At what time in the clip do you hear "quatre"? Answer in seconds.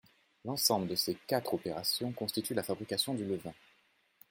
1.27-1.53